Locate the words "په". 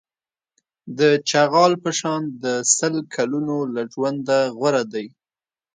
1.83-1.89